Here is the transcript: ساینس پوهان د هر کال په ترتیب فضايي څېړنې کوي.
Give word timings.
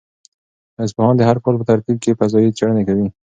ساینس 0.75 0.91
پوهان 0.97 1.15
د 1.17 1.21
هر 1.29 1.37
کال 1.43 1.55
په 1.57 1.65
ترتیب 1.69 2.15
فضايي 2.21 2.51
څېړنې 2.57 2.83
کوي. 2.87 3.07